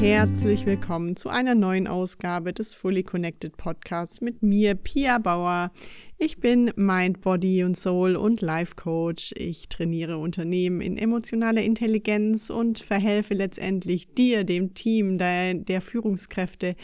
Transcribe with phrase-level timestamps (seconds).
[0.00, 5.72] herzlich willkommen zu einer neuen Ausgabe des Fully Connected Podcasts mit mir, Pia Bauer.
[6.16, 9.34] Ich bin Mind, Body und Soul und Life Coach.
[9.36, 16.76] Ich trainiere Unternehmen in emotionaler Intelligenz und verhelfe letztendlich dir, dem Team der, der Führungskräfte,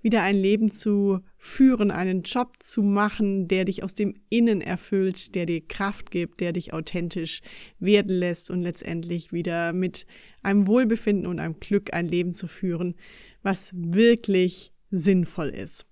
[0.00, 5.34] wieder ein Leben zu führen, einen Job zu machen, der dich aus dem Innen erfüllt,
[5.34, 7.40] der dir Kraft gibt, der dich authentisch
[7.78, 10.06] werden lässt und letztendlich wieder mit
[10.42, 12.94] einem Wohlbefinden und einem Glück ein Leben zu führen,
[13.42, 15.86] was wirklich sinnvoll ist.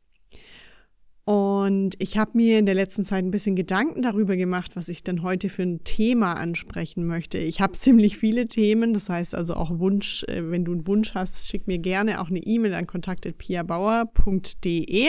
[1.28, 5.02] Und ich habe mir in der letzten Zeit ein bisschen Gedanken darüber gemacht, was ich
[5.02, 7.36] denn heute für ein Thema ansprechen möchte.
[7.36, 11.12] Ich habe ziemlich viele Themen, das heißt also auch Wunsch, äh, wenn du einen Wunsch
[11.12, 15.09] hast, schick mir gerne auch eine E-Mail an kontakt.piabauer.de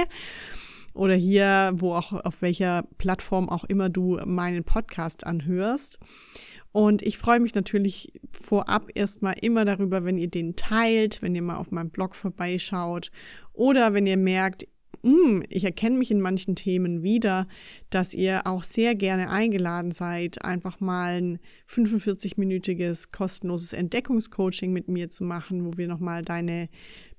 [0.93, 5.99] oder hier, wo auch auf welcher Plattform auch immer du meinen Podcast anhörst.
[6.73, 11.43] Und ich freue mich natürlich vorab erstmal immer darüber, wenn ihr den teilt, wenn ihr
[11.43, 13.09] mal auf meinem Blog vorbeischaut
[13.53, 14.67] oder wenn ihr merkt,
[15.49, 17.47] ich erkenne mich in manchen Themen wieder,
[17.89, 25.09] dass ihr auch sehr gerne eingeladen seid, einfach mal ein 45-minütiges kostenloses Entdeckungscoaching mit mir
[25.09, 26.69] zu machen, wo wir nochmal deine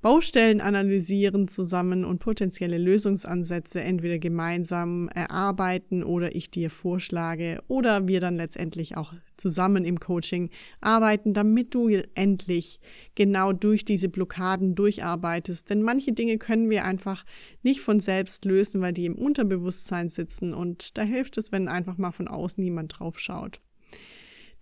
[0.02, 8.20] Baustellen analysieren zusammen und potenzielle Lösungsansätze entweder gemeinsam erarbeiten oder ich dir vorschlage oder wir
[8.20, 10.48] dann letztendlich auch zusammen im Coaching
[10.80, 12.80] arbeiten, damit du endlich
[13.14, 15.68] genau durch diese Blockaden durcharbeitest.
[15.68, 17.26] Denn manche Dinge können wir einfach
[17.62, 21.98] nicht von selbst lösen, weil die im Unterbewusstsein sitzen und da hilft es, wenn einfach
[21.98, 23.60] mal von außen jemand drauf schaut.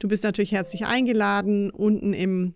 [0.01, 1.71] Du bist natürlich herzlich eingeladen.
[1.71, 2.55] Unten im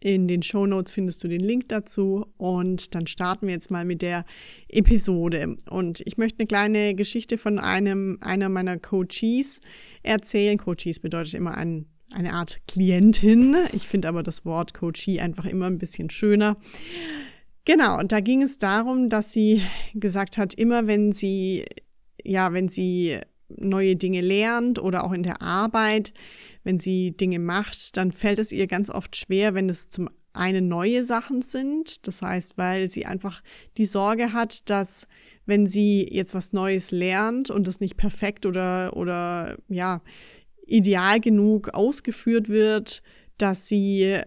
[0.00, 3.84] in den Show Notes findest du den Link dazu und dann starten wir jetzt mal
[3.84, 4.24] mit der
[4.68, 5.56] Episode.
[5.70, 9.60] Und ich möchte eine kleine Geschichte von einem einer meiner Coaches
[10.02, 10.58] erzählen.
[10.58, 13.56] Coaches bedeutet immer ein, eine Art Klientin.
[13.72, 16.56] Ich finde aber das Wort Coachie einfach immer ein bisschen schöner.
[17.64, 19.60] Genau, und da ging es darum, dass sie
[19.94, 21.64] gesagt hat, immer wenn sie,
[22.22, 23.18] ja, wenn sie
[23.48, 26.12] neue Dinge lernt oder auch in der Arbeit,
[26.66, 30.66] wenn sie Dinge macht, dann fällt es ihr ganz oft schwer, wenn es zum einen
[30.66, 32.08] neue Sachen sind.
[32.08, 33.40] Das heißt, weil sie einfach
[33.76, 35.06] die Sorge hat, dass
[35.46, 40.02] wenn sie jetzt was Neues lernt und das nicht perfekt oder, oder ja,
[40.66, 43.04] ideal genug ausgeführt wird,
[43.38, 44.20] dass sie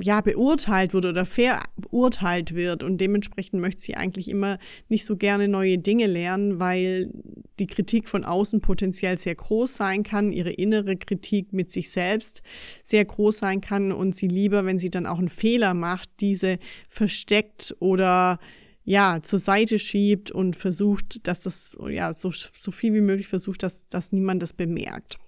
[0.00, 2.82] ja, beurteilt wird oder verurteilt wird.
[2.82, 7.10] Und dementsprechend möchte sie eigentlich immer nicht so gerne neue Dinge lernen, weil
[7.58, 12.42] die Kritik von außen potenziell sehr groß sein kann, ihre innere Kritik mit sich selbst
[12.82, 16.58] sehr groß sein kann und sie lieber, wenn sie dann auch einen Fehler macht, diese
[16.88, 18.38] versteckt oder
[18.84, 23.62] ja, zur Seite schiebt und versucht, dass das, ja, so, so viel wie möglich versucht,
[23.62, 25.18] dass, dass niemand das bemerkt.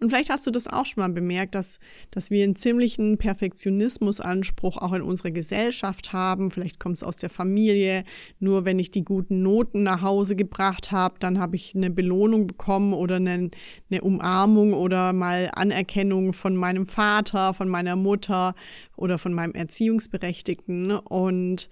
[0.00, 1.78] Und vielleicht hast du das auch schon mal bemerkt, dass,
[2.10, 6.50] dass wir einen ziemlichen Perfektionismusanspruch auch in unserer Gesellschaft haben.
[6.50, 8.04] Vielleicht kommt es aus der Familie.
[8.40, 12.46] Nur wenn ich die guten Noten nach Hause gebracht habe, dann habe ich eine Belohnung
[12.46, 13.50] bekommen oder eine,
[13.90, 18.54] eine Umarmung oder mal Anerkennung von meinem Vater, von meiner Mutter
[18.96, 20.92] oder von meinem Erziehungsberechtigten.
[20.92, 21.68] Und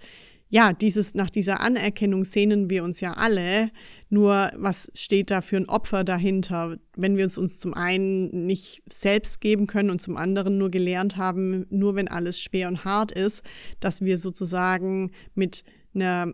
[0.53, 3.71] ja, dieses, nach dieser Anerkennung sehnen wir uns ja alle.
[4.09, 6.77] Nur was steht da für ein Opfer dahinter?
[6.95, 11.17] Wenn wir uns uns zum einen nicht selbst geben können und zum anderen nur gelernt
[11.17, 13.41] haben, nur wenn alles schwer und hart ist,
[13.79, 15.63] dass wir sozusagen mit
[15.95, 16.31] einer,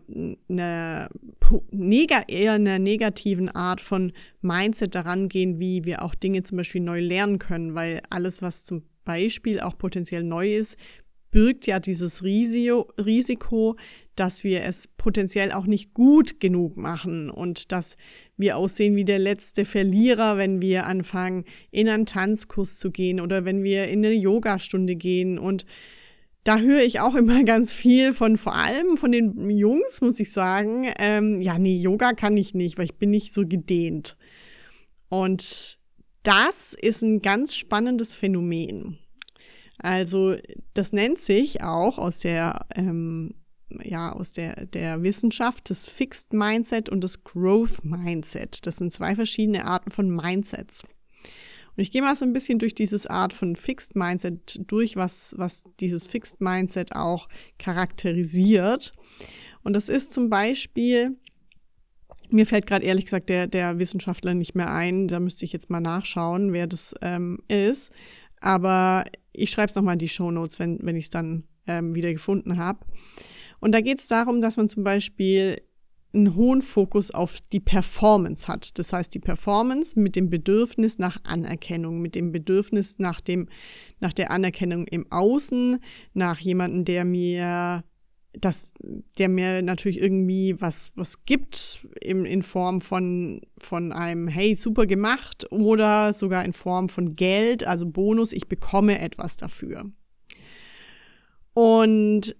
[0.50, 1.08] einer
[2.28, 7.00] eher einer negativen Art von Mindset daran gehen, wie wir auch Dinge zum Beispiel neu
[7.00, 10.76] lernen können, weil alles, was zum Beispiel auch potenziell neu ist,
[11.30, 13.76] birgt ja dieses Risiko,
[14.16, 17.96] dass wir es potenziell auch nicht gut genug machen und dass
[18.36, 23.44] wir aussehen wie der letzte Verlierer, wenn wir anfangen, in einen Tanzkurs zu gehen oder
[23.44, 25.38] wenn wir in eine Yogastunde gehen.
[25.38, 25.64] Und
[26.44, 30.32] da höre ich auch immer ganz viel von, vor allem von den Jungs, muss ich
[30.32, 34.16] sagen, ähm, ja, nee, Yoga kann ich nicht, weil ich bin nicht so gedehnt.
[35.08, 35.78] Und
[36.22, 38.98] das ist ein ganz spannendes Phänomen.
[39.78, 40.36] Also
[40.74, 43.34] das nennt sich auch aus der ähm,
[43.82, 48.66] ja, aus der, der Wissenschaft das Fixed Mindset und das Growth Mindset.
[48.66, 50.84] Das sind zwei verschiedene Arten von Mindsets.
[51.76, 55.34] Und ich gehe mal so ein bisschen durch dieses Art von Fixed Mindset durch, was,
[55.38, 57.28] was dieses Fixed Mindset auch
[57.58, 58.92] charakterisiert.
[59.62, 61.16] Und das ist zum Beispiel,
[62.30, 65.70] mir fällt gerade ehrlich gesagt der, der Wissenschaftler nicht mehr ein, da müsste ich jetzt
[65.70, 67.92] mal nachschauen, wer das ähm, ist.
[68.40, 71.94] Aber ich schreibe es nochmal in die Show Notes, wenn, wenn ich es dann ähm,
[71.94, 72.80] wieder gefunden habe.
[73.60, 75.62] Und da geht es darum, dass man zum Beispiel
[76.12, 78.78] einen hohen Fokus auf die Performance hat.
[78.78, 83.48] Das heißt, die Performance mit dem Bedürfnis nach Anerkennung, mit dem Bedürfnis nach dem,
[84.00, 85.78] nach der Anerkennung im Außen,
[86.14, 87.84] nach jemandem, der mir
[88.32, 88.70] das,
[89.18, 94.86] der mir natürlich irgendwie was, was gibt in, in Form von, von einem Hey, super
[94.86, 99.90] gemacht oder sogar in Form von Geld, also Bonus, ich bekomme etwas dafür.
[101.54, 102.36] Und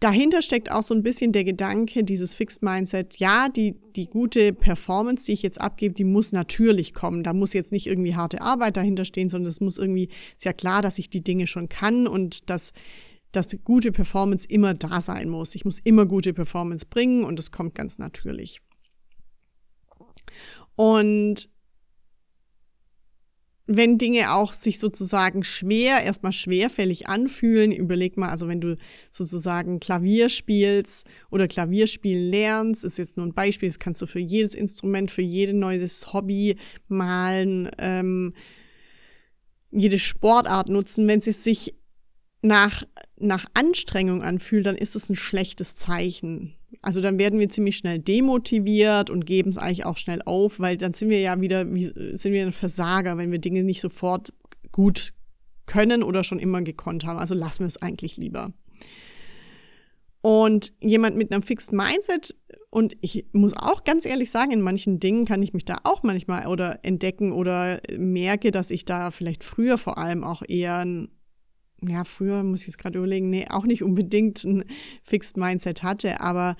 [0.00, 4.52] dahinter steckt auch so ein bisschen der Gedanke, dieses Fixed Mindset, ja, die, die gute
[4.52, 7.22] Performance, die ich jetzt abgebe, die muss natürlich kommen.
[7.22, 10.52] Da muss jetzt nicht irgendwie harte Arbeit dahinter stehen, sondern es muss irgendwie, ist ja
[10.52, 12.72] klar, dass ich die Dinge schon kann und dass,
[13.32, 15.54] dass gute Performance immer da sein muss.
[15.54, 18.60] Ich muss immer gute Performance bringen und es kommt ganz natürlich.
[20.76, 21.50] Und
[23.70, 28.76] wenn Dinge auch sich sozusagen schwer, erstmal schwerfällig anfühlen, überleg mal, also wenn du
[29.10, 34.20] sozusagen Klavier spielst oder Klavierspielen lernst, ist jetzt nur ein Beispiel, das kannst du für
[34.20, 36.56] jedes Instrument, für jedes neues Hobby
[36.88, 38.32] malen, ähm,
[39.70, 41.74] jede Sportart nutzen, wenn sie sich
[42.40, 42.84] nach,
[43.18, 46.57] nach Anstrengung anfühlt, dann ist es ein schlechtes Zeichen.
[46.80, 50.76] Also dann werden wir ziemlich schnell demotiviert und geben es eigentlich auch schnell auf, weil
[50.76, 54.32] dann sind wir ja wieder, wie, sind wir ein Versager, wenn wir Dinge nicht sofort
[54.70, 55.12] gut
[55.66, 57.18] können oder schon immer gekonnt haben.
[57.18, 58.52] Also lassen wir es eigentlich lieber.
[60.20, 62.36] Und jemand mit einem Fixed Mindset,
[62.70, 66.02] und ich muss auch ganz ehrlich sagen, in manchen Dingen kann ich mich da auch
[66.02, 71.08] manchmal oder entdecken oder merke, dass ich da vielleicht früher vor allem auch eher ein
[71.86, 74.64] ja, früher muss ich jetzt gerade überlegen, nee, auch nicht unbedingt ein
[75.02, 76.56] Fixed Mindset hatte, aber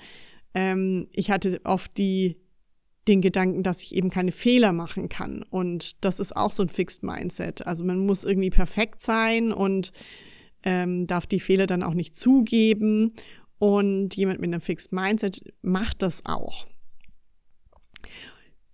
[0.53, 2.37] ähm, ich hatte oft die,
[3.07, 5.43] den Gedanken, dass ich eben keine Fehler machen kann.
[5.49, 7.67] Und das ist auch so ein Fixed Mindset.
[7.67, 9.91] Also man muss irgendwie perfekt sein und
[10.63, 13.13] ähm, darf die Fehler dann auch nicht zugeben.
[13.57, 16.65] Und jemand mit einem Fixed Mindset macht das auch.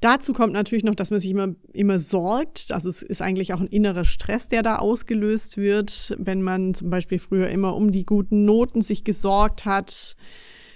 [0.06, 2.72] Dazu kommt natürlich noch, dass man sich immer, immer sorgt.
[2.72, 6.92] Also es ist eigentlich auch ein innerer Stress, der da ausgelöst wird, wenn man zum
[6.92, 10.16] Beispiel früher immer um die guten Noten sich gesorgt hat.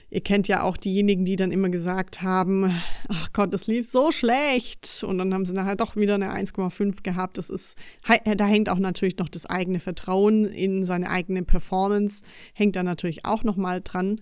[0.09, 2.73] Ihr kennt ja auch diejenigen, die dann immer gesagt haben,
[3.07, 5.03] ach Gott, das lief so schlecht.
[5.07, 7.37] Und dann haben sie nachher doch wieder eine 1,5 gehabt.
[7.37, 7.77] Das ist,
[8.25, 12.23] da hängt auch natürlich noch das eigene Vertrauen in seine eigene Performance,
[12.55, 14.21] hängt da natürlich auch nochmal dran.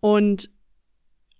[0.00, 0.48] Und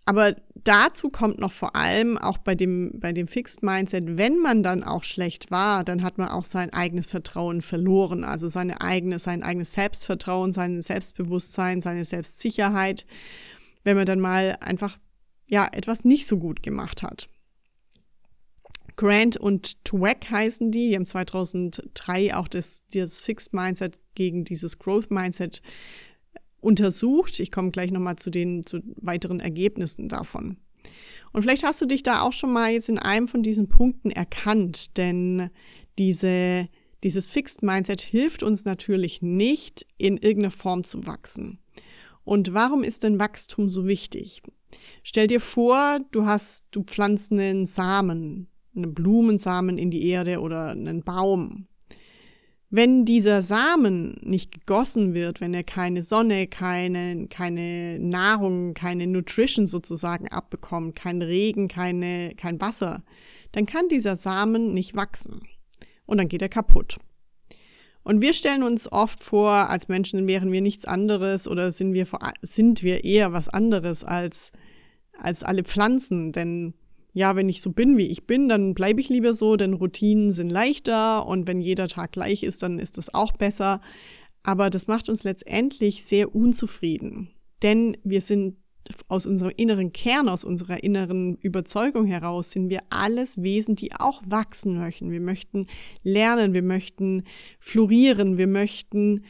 [0.05, 4.62] aber dazu kommt noch vor allem auch bei dem, bei dem Fixed Mindset, wenn man
[4.62, 8.25] dann auch schlecht war, dann hat man auch sein eigenes Vertrauen verloren.
[8.25, 13.06] Also seine eigene, sein eigenes Selbstvertrauen, sein Selbstbewusstsein, seine Selbstsicherheit,
[13.85, 14.99] wenn man dann mal einfach,
[15.47, 17.29] ja, etwas nicht so gut gemacht hat.
[18.97, 20.91] Grant und Dweck heißen die.
[20.91, 25.62] Die haben 2003 auch das, das Fixed Mindset gegen dieses Growth Mindset
[26.60, 27.40] untersucht.
[27.40, 30.56] Ich komme gleich nochmal zu den zu weiteren Ergebnissen davon.
[31.32, 34.10] Und vielleicht hast du dich da auch schon mal jetzt in einem von diesen Punkten
[34.10, 35.50] erkannt, denn
[35.98, 36.68] diese,
[37.04, 41.58] dieses Fixed Mindset hilft uns natürlich nicht, in irgendeiner Form zu wachsen.
[42.24, 44.42] Und warum ist denn Wachstum so wichtig?
[45.02, 50.70] Stell dir vor, du hast, du pflanzt einen Samen, einen Blumensamen in die Erde oder
[50.70, 51.66] einen Baum.
[52.72, 59.67] Wenn dieser Samen nicht gegossen wird, wenn er keine Sonne, keine, keine Nahrung, keine Nutrition
[59.67, 63.02] sozusagen abbekommt, kein Regen, keine, kein Wasser,
[63.50, 65.40] dann kann dieser Samen nicht wachsen.
[66.06, 66.99] Und dann geht er kaputt.
[68.04, 72.06] Und wir stellen uns oft vor, als Menschen wären wir nichts anderes oder sind wir,
[72.42, 74.52] sind wir eher was anderes als,
[75.18, 76.75] als alle Pflanzen, denn
[77.12, 80.33] ja, wenn ich so bin, wie ich bin, dann bleibe ich lieber so, denn Routinen
[80.33, 83.81] sind leichter und wenn jeder Tag gleich ist, dann ist das auch besser.
[84.43, 87.31] Aber das macht uns letztendlich sehr unzufrieden,
[87.62, 88.57] denn wir sind
[89.09, 94.23] aus unserem inneren Kern, aus unserer inneren Überzeugung heraus, sind wir alles Wesen, die auch
[94.26, 95.11] wachsen möchten.
[95.11, 95.67] Wir möchten
[96.02, 97.25] lernen, wir möchten
[97.59, 99.23] florieren, wir möchten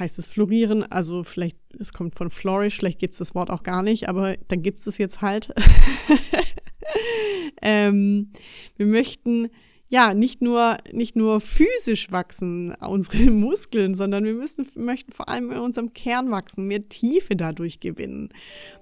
[0.00, 3.62] heißt es florieren, also vielleicht, es kommt von flourish, vielleicht gibt es das Wort auch
[3.62, 5.54] gar nicht, aber dann gibt es es jetzt halt.
[7.62, 8.30] ähm,
[8.76, 9.50] wir möchten
[9.88, 15.50] ja nicht nur nicht nur physisch wachsen, unsere Muskeln, sondern wir müssen möchten vor allem
[15.50, 18.30] in unserem Kern wachsen, mehr Tiefe dadurch gewinnen,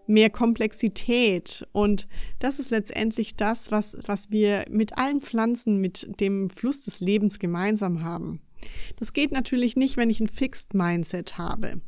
[0.07, 2.07] mehr Komplexität und
[2.38, 7.38] das ist letztendlich das, was was wir mit allen Pflanzen mit dem Fluss des Lebens
[7.38, 8.40] gemeinsam haben.
[8.97, 11.81] Das geht natürlich nicht, wenn ich ein Fixed Mindset habe.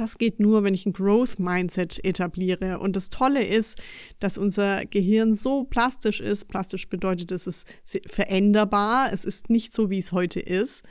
[0.00, 2.78] Das geht nur, wenn ich ein Growth Mindset etabliere.
[2.78, 3.78] Und das Tolle ist,
[4.18, 6.48] dass unser Gehirn so plastisch ist.
[6.48, 7.68] Plastisch bedeutet, es ist
[8.06, 9.12] veränderbar.
[9.12, 10.86] Es ist nicht so, wie es heute ist.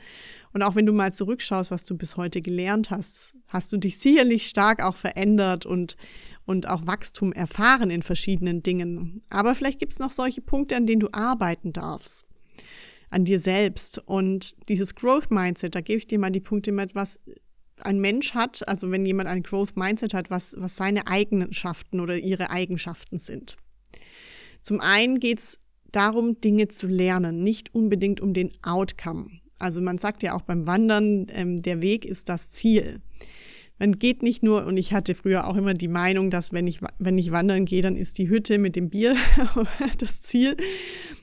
[0.52, 3.98] Und auch wenn du mal zurückschaust, was du bis heute gelernt hast, hast du dich
[3.98, 5.96] sicherlich stark auch verändert und,
[6.46, 9.22] und auch Wachstum erfahren in verschiedenen Dingen.
[9.28, 12.26] Aber vielleicht gibt es noch solche Punkte, an denen du arbeiten darfst.
[13.10, 13.98] An dir selbst.
[14.06, 17.18] Und dieses Growth Mindset, da gebe ich dir mal die Punkte mit, was
[17.84, 22.16] ein Mensch hat, also wenn jemand ein Growth Mindset hat, was, was seine Eigenschaften oder
[22.16, 23.56] ihre Eigenschaften sind.
[24.62, 25.58] Zum einen geht es
[25.92, 29.28] darum, Dinge zu lernen, nicht unbedingt um den Outcome.
[29.58, 33.00] Also man sagt ja auch beim Wandern, ähm, der Weg ist das Ziel.
[33.78, 36.80] Man geht nicht nur, und ich hatte früher auch immer die Meinung, dass wenn ich,
[36.98, 39.16] wenn ich wandern gehe, dann ist die Hütte mit dem Bier
[39.98, 40.56] das Ziel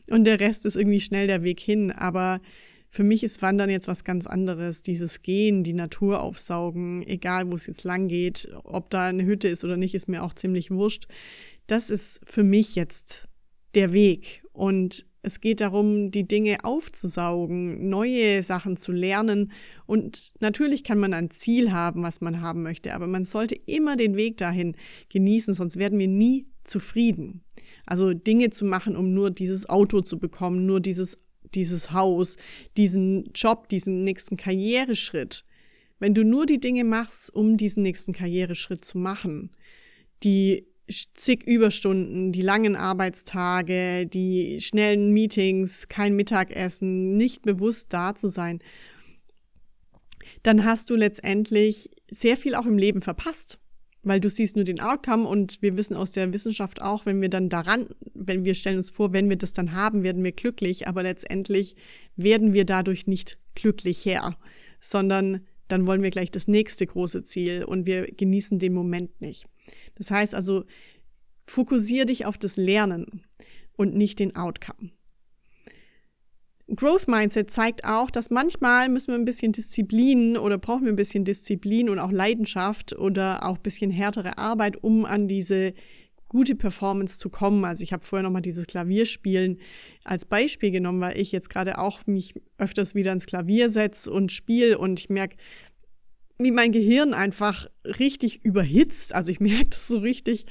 [0.09, 1.91] und der Rest ist irgendwie schnell der Weg hin.
[1.91, 2.41] Aber
[2.89, 4.81] für mich ist Wandern jetzt was ganz anderes.
[4.81, 9.47] Dieses Gehen, die Natur aufsaugen, egal wo es jetzt lang geht, ob da eine Hütte
[9.47, 11.07] ist oder nicht, ist mir auch ziemlich wurscht.
[11.67, 13.27] Das ist für mich jetzt
[13.75, 14.43] der Weg.
[14.53, 19.51] Und es geht darum, die Dinge aufzusaugen, neue Sachen zu lernen.
[19.85, 23.97] Und natürlich kann man ein Ziel haben, was man haben möchte, aber man sollte immer
[23.97, 24.75] den Weg dahin
[25.09, 27.43] genießen, sonst werden wir nie zufrieden.
[27.85, 31.17] Also Dinge zu machen, um nur dieses Auto zu bekommen, nur dieses,
[31.55, 32.37] dieses Haus,
[32.77, 35.45] diesen Job, diesen nächsten Karriereschritt.
[35.99, 39.51] Wenn du nur die Dinge machst, um diesen nächsten Karriereschritt zu machen,
[40.23, 48.27] die zig Überstunden, die langen Arbeitstage, die schnellen Meetings, kein Mittagessen, nicht bewusst da zu
[48.27, 48.59] sein,
[50.43, 53.59] dann hast du letztendlich sehr viel auch im Leben verpasst,
[54.07, 57.29] weil du siehst nur den Outcome und wir wissen aus der Wissenschaft auch, wenn wir
[57.29, 60.87] dann daran, wenn wir stellen uns vor, wenn wir das dann haben, werden wir glücklich,
[60.87, 61.75] aber letztendlich
[62.15, 64.37] werden wir dadurch nicht glücklich her,
[64.79, 69.47] sondern dann wollen wir gleich das nächste große Ziel und wir genießen den Moment nicht.
[69.95, 70.65] Das heißt also,
[71.45, 73.23] fokussiere dich auf das Lernen
[73.75, 74.91] und nicht den Outcome.
[76.75, 80.97] Growth Mindset zeigt auch, dass manchmal müssen wir ein bisschen Disziplin oder brauchen wir ein
[80.97, 85.73] bisschen Disziplin und auch Leidenschaft oder auch ein bisschen härtere Arbeit, um an diese
[86.27, 87.63] gute Performance zu kommen.
[87.63, 89.59] Also ich habe vorher nochmal dieses Klavierspielen
[90.03, 94.33] als Beispiel genommen, weil ich jetzt gerade auch mich öfters wieder ins Klavier setze und
[94.33, 95.37] spiele und ich merke,
[96.39, 99.15] wie mein Gehirn einfach richtig überhitzt.
[99.15, 100.45] Also ich merke das so richtig,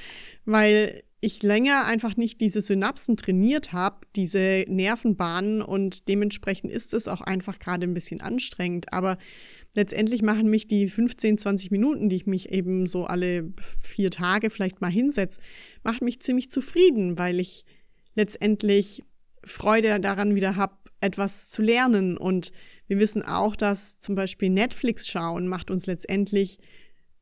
[0.47, 7.09] weil ich länger einfach nicht diese Synapsen trainiert habe, diese Nervenbahnen und dementsprechend ist es
[7.09, 8.93] auch einfach gerade ein bisschen anstrengend.
[8.93, 9.19] Aber
[9.75, 14.51] letztendlich machen mich die 15, 20 Minuten, die ich mich eben so alle vier Tage
[14.51, 15.41] vielleicht mal hinsetze,
[15.83, 17.65] macht mich ziemlich zufrieden, weil ich
[18.15, 19.03] letztendlich
[19.43, 22.53] Freude daran wieder habe, etwas zu lernen und
[22.87, 26.59] wir wissen auch, dass zum Beispiel Netflix schauen macht uns letztendlich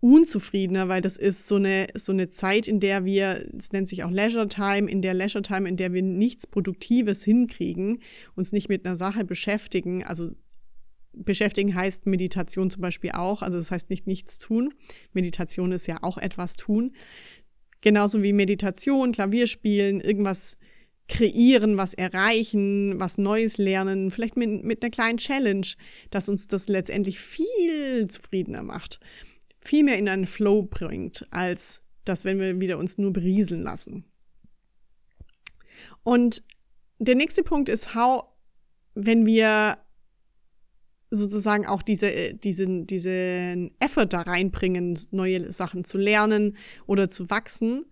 [0.04, 4.04] unzufriedener, weil das ist so eine, so eine Zeit, in der wir, es nennt sich
[4.04, 8.00] auch Leisure Time, in der Leisure Time, in der wir nichts Produktives hinkriegen,
[8.34, 10.04] uns nicht mit einer Sache beschäftigen.
[10.04, 10.32] Also
[11.14, 14.74] beschäftigen heißt Meditation zum Beispiel auch, also das heißt nicht nichts tun.
[15.14, 16.92] Meditation ist ja auch etwas tun.
[17.80, 20.58] Genauso wie Meditation, Klavierspielen, irgendwas
[21.08, 25.66] kreieren, was erreichen, was Neues lernen, vielleicht mit, mit einer kleinen Challenge,
[26.10, 29.00] dass uns das letztendlich viel zufriedener macht,
[29.64, 34.04] viel mehr in einen Flow bringt, als das, wenn wir wieder uns nur berieseln lassen.
[36.02, 36.42] Und
[36.98, 38.24] der nächste Punkt ist, how,
[38.94, 39.78] wenn wir
[41.10, 46.56] sozusagen auch diese, diesen, diesen Effort da reinbringen, neue Sachen zu lernen
[46.86, 47.86] oder zu wachsen,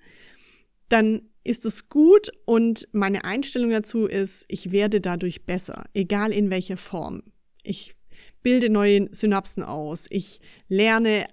[0.89, 6.51] dann ist es gut und meine Einstellung dazu ist, ich werde dadurch besser, egal in
[6.51, 7.23] welcher Form.
[7.63, 7.95] Ich
[8.43, 11.27] bilde neue Synapsen aus, ich lerne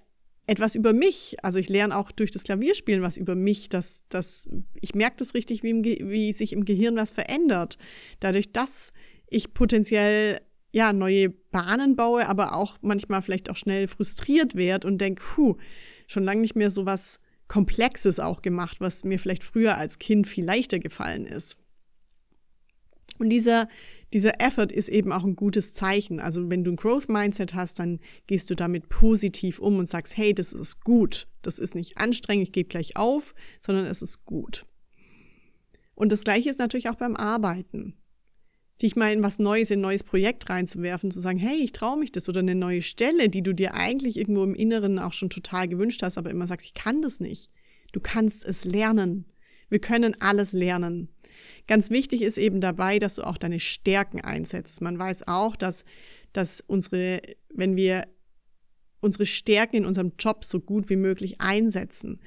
[0.50, 4.48] etwas über mich, also ich lerne auch durch das Klavierspielen was über mich, dass, dass
[4.80, 7.78] ich merke das richtig, wie, im, wie sich im Gehirn was verändert.
[8.18, 8.92] Dadurch, dass
[9.28, 10.40] ich potenziell
[10.72, 15.56] ja neue Bahnen baue, aber auch manchmal vielleicht auch schnell frustriert werde und denke, puh,
[16.08, 20.26] schon lange nicht mehr so was Komplexes auch gemacht, was mir vielleicht früher als Kind
[20.26, 21.58] viel leichter gefallen ist.
[23.20, 23.68] Und dieser,
[24.12, 26.20] dieser Effort ist eben auch ein gutes Zeichen.
[26.20, 30.16] Also wenn du ein Growth Mindset hast, dann gehst du damit positiv um und sagst,
[30.16, 31.28] hey, das ist gut.
[31.42, 34.66] Das ist nicht anstrengend, ich gebe gleich auf, sondern es ist gut.
[35.94, 37.94] Und das Gleiche ist natürlich auch beim Arbeiten
[38.82, 41.98] dich mal in was Neues, in ein neues Projekt reinzuwerfen, zu sagen, hey, ich traue
[41.98, 45.30] mich das oder eine neue Stelle, die du dir eigentlich irgendwo im Inneren auch schon
[45.30, 47.50] total gewünscht hast, aber immer sagst, ich kann das nicht.
[47.92, 49.26] Du kannst es lernen.
[49.68, 51.08] Wir können alles lernen.
[51.66, 54.80] Ganz wichtig ist eben dabei, dass du auch deine Stärken einsetzt.
[54.80, 55.84] Man weiß auch, dass,
[56.32, 57.22] dass unsere,
[57.52, 58.06] wenn wir
[59.00, 62.20] unsere Stärken in unserem Job so gut wie möglich einsetzen,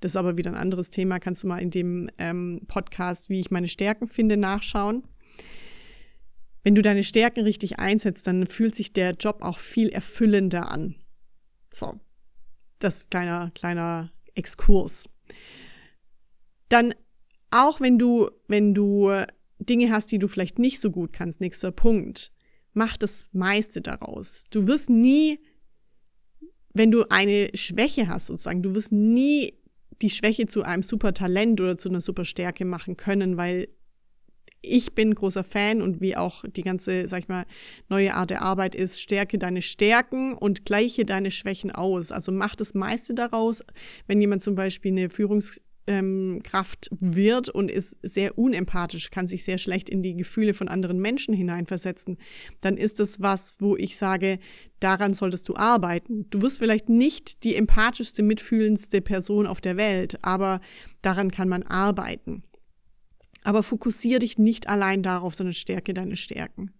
[0.00, 3.38] das ist aber wieder ein anderes Thema, kannst du mal in dem ähm, Podcast, wie
[3.38, 5.04] ich meine Stärken finde, nachschauen
[6.62, 10.94] wenn du deine Stärken richtig einsetzt, dann fühlt sich der Job auch viel erfüllender an.
[11.70, 11.98] So,
[12.78, 15.04] das kleiner, kleiner Exkurs.
[16.68, 16.94] Dann
[17.52, 19.10] auch wenn du, wenn du
[19.58, 22.32] Dinge hast, die du vielleicht nicht so gut kannst, nächster Punkt,
[22.72, 24.44] mach das meiste daraus.
[24.50, 25.38] Du wirst nie,
[26.72, 29.54] wenn du eine Schwäche hast sozusagen, du wirst nie
[30.00, 33.68] die Schwäche zu einem super Talent oder zu einer super Stärke machen können, weil
[34.62, 37.46] ich bin großer Fan und wie auch die ganze, sag ich mal,
[37.88, 42.12] neue Art der Arbeit ist, stärke deine Stärken und gleiche deine Schwächen aus.
[42.12, 43.62] Also mach das meiste daraus.
[44.06, 49.44] Wenn jemand zum Beispiel eine Führungs ähm, Kraft wird und ist sehr unempathisch, kann sich
[49.44, 52.18] sehr schlecht in die Gefühle von anderen Menschen hineinversetzen,
[52.60, 54.38] dann ist das was, wo ich sage,
[54.80, 56.26] daran solltest du arbeiten.
[56.30, 60.60] Du wirst vielleicht nicht die empathischste, mitfühlendste Person auf der Welt, aber
[61.02, 62.42] daran kann man arbeiten.
[63.44, 66.72] Aber fokussiere dich nicht allein darauf, sondern stärke deine Stärken.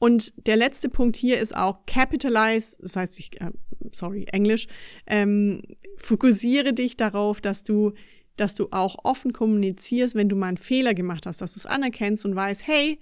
[0.00, 3.50] Und der letzte Punkt hier ist auch capitalize, das heißt, ich, äh,
[3.92, 4.66] sorry, Englisch,
[5.06, 5.62] ähm,
[5.98, 7.92] fokussiere dich darauf, dass du,
[8.36, 11.66] dass du auch offen kommunizierst, wenn du mal einen Fehler gemacht hast, dass du es
[11.66, 12.98] anerkennst und weißt, hey,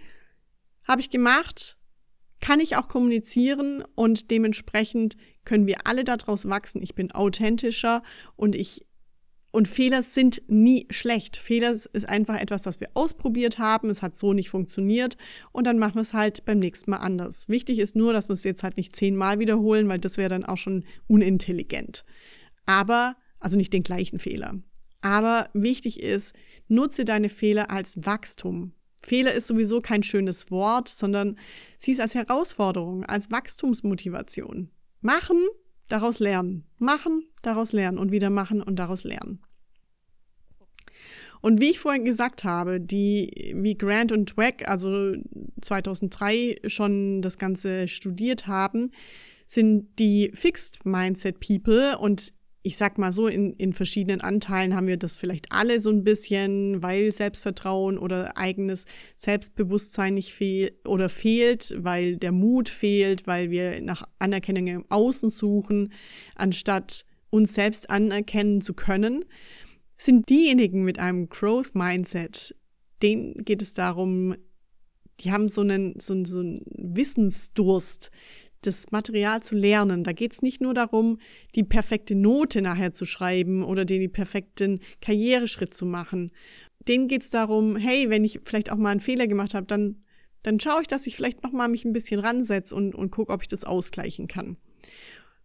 [0.83, 1.79] habe ich gemacht,
[2.41, 6.83] kann ich auch kommunizieren und dementsprechend können wir alle daraus wachsen.
[6.83, 8.03] Ich bin authentischer
[8.35, 8.88] und ich
[9.51, 11.39] und Fehler sind nie schlecht.
[11.39, 13.89] Fehler ist einfach etwas, was wir ausprobiert haben.
[13.89, 15.17] Es hat so nicht funktioniert.
[15.53, 17.49] Und dann machen wir es halt beim nächsten Mal anders.
[17.49, 20.45] Wichtig ist nur, dass wir es jetzt halt nicht zehnmal wiederholen, weil das wäre dann
[20.45, 22.05] auch schon unintelligent.
[22.67, 24.61] Aber, also nicht den gleichen Fehler.
[25.01, 26.35] Aber wichtig ist,
[26.67, 28.75] nutze deine Fehler als Wachstum.
[29.01, 31.39] Fehler ist sowieso kein schönes Wort, sondern
[31.79, 34.71] sieh es als Herausforderung, als Wachstumsmotivation.
[35.01, 35.47] Machen,
[35.89, 36.65] daraus lernen.
[36.79, 39.41] Machen, daraus lernen und wieder machen und daraus lernen.
[41.41, 45.15] Und wie ich vorhin gesagt habe, die, wie Grant und Dweck, also
[45.61, 48.91] 2003 schon das Ganze studiert haben,
[49.47, 54.89] sind die Fixed Mindset People und ich sag mal so, in, in verschiedenen Anteilen haben
[54.89, 58.85] wir das vielleicht alle so ein bisschen, weil Selbstvertrauen oder eigenes
[59.17, 65.29] Selbstbewusstsein nicht fehl oder fehlt, weil der Mut fehlt, weil wir nach Anerkennung im Außen
[65.29, 65.93] suchen,
[66.35, 69.25] anstatt uns selbst anerkennen zu können.
[69.97, 72.55] Sind diejenigen mit einem Growth Mindset,
[73.03, 74.35] denen geht es darum,
[75.21, 78.11] die haben so einen, so so einen Wissensdurst,
[78.63, 80.05] das Material zu lernen.
[80.05, 81.19] Da geht es nicht nur darum,
[81.55, 86.33] die perfekte Note nachher zu schreiben oder den perfekten Karriereschritt zu machen.
[86.87, 90.03] Denen geht es darum, hey, wenn ich vielleicht auch mal einen Fehler gemacht habe, dann,
[90.43, 93.33] dann schaue ich, dass ich vielleicht noch mal mich ein bisschen ransetze und, und gucke,
[93.33, 94.57] ob ich das ausgleichen kann.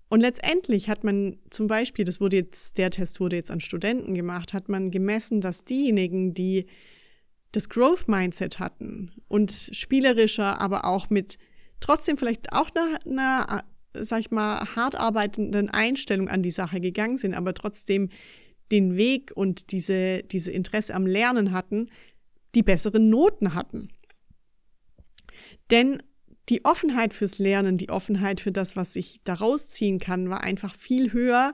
[0.09, 4.13] Und letztendlich hat man zum Beispiel, das wurde jetzt, der Test wurde jetzt an Studenten
[4.13, 6.67] gemacht, hat man gemessen, dass diejenigen, die
[7.51, 11.37] das Growth Mindset hatten und spielerischer, aber auch mit
[11.83, 17.17] trotzdem vielleicht auch einer, einer sag ich mal, hart arbeitenden Einstellung an die Sache gegangen
[17.17, 18.09] sind, aber trotzdem
[18.71, 21.89] den Weg und diese, diese Interesse am Lernen hatten,
[22.55, 23.89] die besseren Noten hatten.
[25.69, 26.01] Denn
[26.49, 30.75] die Offenheit fürs Lernen, die Offenheit für das, was ich daraus ziehen kann, war einfach
[30.75, 31.53] viel höher.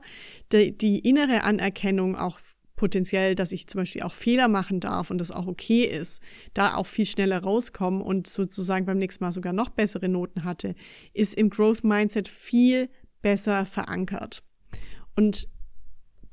[0.51, 2.39] Die, die, innere Anerkennung auch
[2.79, 6.21] potenziell, dass ich zum Beispiel auch Fehler machen darf und das auch okay ist,
[6.53, 10.75] da auch viel schneller rauskommen und sozusagen beim nächsten Mal sogar noch bessere Noten hatte,
[11.13, 12.89] ist im Growth Mindset viel
[13.21, 14.43] besser verankert.
[15.17, 15.49] Und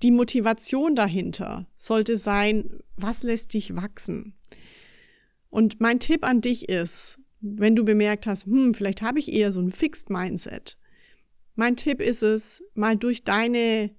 [0.04, 4.38] die Motivation dahinter sollte sein, was lässt dich wachsen?
[5.50, 9.50] Und mein Tipp an dich ist, wenn du bemerkt hast, hm, vielleicht habe ich eher
[9.50, 10.78] so ein Fixed Mindset.
[11.56, 13.90] Mein Tipp ist es, mal durch deine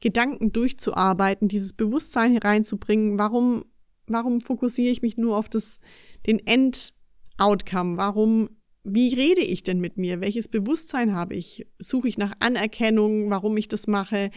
[0.00, 3.64] Gedanken durchzuarbeiten, dieses Bewusstsein hereinzubringen, warum,
[4.06, 5.80] warum fokussiere ich mich nur auf das,
[6.26, 7.96] den End-Outcome?
[7.96, 8.50] Warum,
[8.84, 10.20] wie rede ich denn mit mir?
[10.20, 11.66] Welches Bewusstsein habe ich?
[11.78, 14.30] Suche ich nach Anerkennung, warum ich das mache?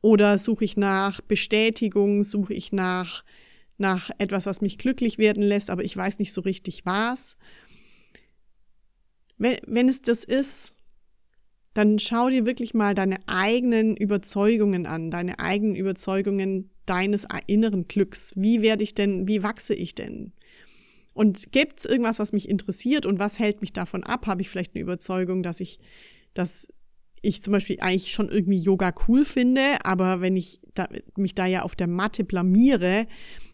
[0.00, 2.24] Oder suche ich nach Bestätigung?
[2.24, 3.24] Suche ich nach,
[3.78, 7.36] nach etwas, was mich glücklich werden lässt, aber ich weiß nicht so richtig was?
[9.38, 10.74] Wenn, wenn es das ist,
[11.74, 18.34] dann schau dir wirklich mal deine eigenen Überzeugungen an, deine eigenen Überzeugungen deines inneren Glücks.
[18.36, 20.32] Wie werde ich denn, wie wachse ich denn?
[21.14, 24.26] Und gibt es irgendwas, was mich interessiert und was hält mich davon ab?
[24.26, 25.78] Habe ich vielleicht eine Überzeugung, dass ich,
[26.34, 26.68] dass
[27.20, 31.46] ich zum Beispiel eigentlich schon irgendwie Yoga cool finde, aber wenn ich da, mich da
[31.46, 33.06] ja auf der Matte blamiere,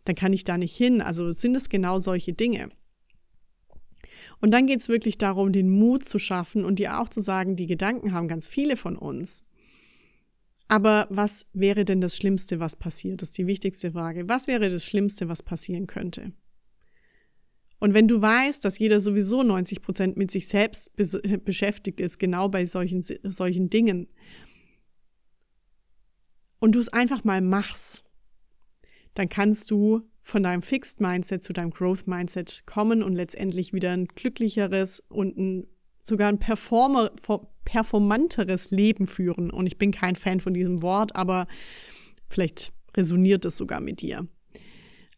[0.04, 1.02] dann kann ich da nicht hin.
[1.02, 2.70] Also sind es genau solche Dinge.
[4.40, 7.56] Und dann geht es wirklich darum, den Mut zu schaffen und dir auch zu sagen,
[7.56, 9.44] die Gedanken haben ganz viele von uns.
[10.68, 13.22] Aber was wäre denn das Schlimmste, was passiert?
[13.22, 14.28] Das ist die wichtigste Frage.
[14.28, 16.32] Was wäre das Schlimmste, was passieren könnte?
[17.80, 20.92] Und wenn du weißt, dass jeder sowieso 90 Prozent mit sich selbst
[21.44, 24.08] beschäftigt ist, genau bei solchen, solchen Dingen,
[26.60, 28.04] und du es einfach mal machst,
[29.14, 33.92] dann kannst du von deinem Fixed Mindset zu deinem Growth Mindset kommen und letztendlich wieder
[33.92, 35.66] ein glücklicheres und ein,
[36.04, 37.10] sogar ein Performer,
[37.64, 39.50] performanteres Leben führen.
[39.50, 41.46] Und ich bin kein Fan von diesem Wort, aber
[42.28, 44.28] vielleicht resoniert es sogar mit dir.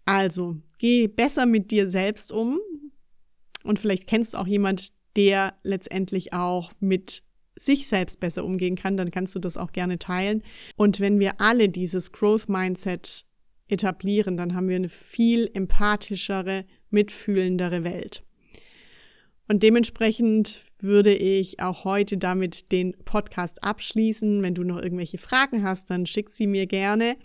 [0.04, 2.60] Also, geh besser mit dir selbst um.
[3.64, 7.24] Und vielleicht kennst du auch jemand, der letztendlich auch mit
[7.56, 10.44] sich selbst besser umgehen kann, dann kannst du das auch gerne teilen.
[10.76, 13.26] Und wenn wir alle dieses Growth Mindset
[13.70, 18.22] etablieren, dann haben wir eine viel empathischere, mitfühlendere Welt.
[19.50, 24.42] Und dementsprechend würde ich auch heute damit den Podcast abschließen.
[24.42, 27.16] Wenn du noch irgendwelche Fragen hast, dann schick sie mir gerne.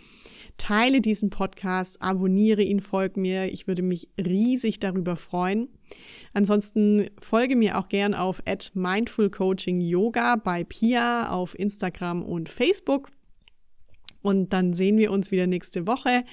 [0.57, 3.53] Teile diesen Podcast, abonniere ihn, folg mir.
[3.53, 5.69] Ich würde mich riesig darüber freuen.
[6.33, 12.49] Ansonsten folge mir auch gern auf at Mindful Coaching Yoga bei Pia auf Instagram und
[12.49, 13.11] Facebook.
[14.25, 16.23] Und dann sehen wir uns wieder nächste Woche.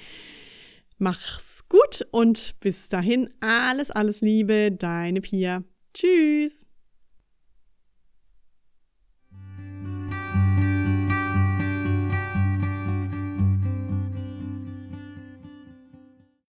[0.97, 5.63] Mach's gut und bis dahin alles, alles Liebe, deine Pia.
[5.93, 6.65] Tschüss.